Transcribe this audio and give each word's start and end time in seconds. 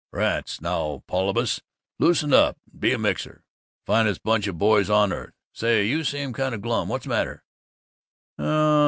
"Rats 0.11 0.61
now, 0.61 1.03
Paulibus, 1.07 1.61
loosen 1.99 2.33
up 2.33 2.57
and 2.71 2.81
be 2.81 2.91
a 2.91 2.97
mixer! 2.97 3.43
Finest 3.85 4.23
bunch 4.23 4.47
of 4.47 4.57
boys 4.57 4.89
on 4.89 5.13
earth! 5.13 5.33
Say, 5.53 5.85
you 5.85 6.03
seem 6.03 6.33
kind 6.33 6.55
of 6.55 6.63
glum. 6.63 6.89
What's 6.89 7.05
matter?" 7.05 7.43